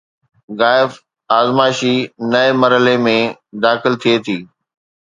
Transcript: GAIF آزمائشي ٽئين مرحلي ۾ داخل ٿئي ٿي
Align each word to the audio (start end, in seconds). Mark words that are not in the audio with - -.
GAIF 0.61 0.91
آزمائشي 1.39 1.93
ٽئين 2.31 2.53
مرحلي 2.61 2.95
۾ 3.09 3.17
داخل 3.69 4.01
ٿئي 4.03 4.15
ٿي 4.29 4.37